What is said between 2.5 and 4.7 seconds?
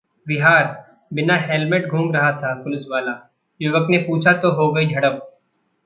पुलिसवाला, युवक ने पूछा तो